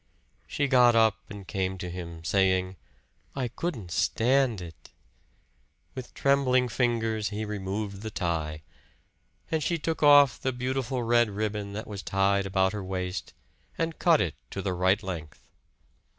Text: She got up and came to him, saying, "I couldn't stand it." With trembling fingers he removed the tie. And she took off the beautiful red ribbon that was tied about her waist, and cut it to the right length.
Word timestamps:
She 0.47 0.67
got 0.67 0.95
up 0.95 1.19
and 1.29 1.47
came 1.47 1.77
to 1.77 1.87
him, 1.87 2.23
saying, 2.23 2.75
"I 3.35 3.47
couldn't 3.49 3.91
stand 3.91 4.59
it." 4.59 4.89
With 5.93 6.15
trembling 6.15 6.69
fingers 6.69 7.29
he 7.29 7.45
removed 7.45 8.01
the 8.01 8.09
tie. 8.09 8.63
And 9.51 9.61
she 9.61 9.77
took 9.77 10.01
off 10.01 10.39
the 10.39 10.53
beautiful 10.53 11.03
red 11.03 11.29
ribbon 11.29 11.73
that 11.73 11.85
was 11.85 12.01
tied 12.01 12.47
about 12.47 12.73
her 12.73 12.83
waist, 12.83 13.35
and 13.77 13.99
cut 13.99 14.21
it 14.21 14.33
to 14.49 14.63
the 14.63 14.73
right 14.73 15.03
length. 15.03 15.47